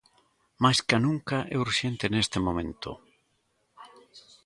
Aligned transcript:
Máis 0.63 0.79
ca 0.87 0.97
nunca 1.05 1.37
é 1.55 1.57
urxente 1.67 2.05
neste 2.13 2.37
momento. 2.47 2.89